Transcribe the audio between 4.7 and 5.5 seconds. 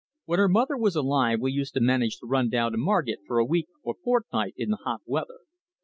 the hot weather.